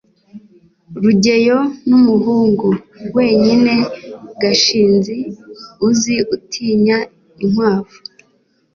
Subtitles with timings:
[1.03, 2.67] rugeyo numuhungu
[3.15, 3.73] wenyine
[4.41, 5.17] gashinzi
[5.87, 6.97] uzi utinya
[7.43, 7.97] inkwavu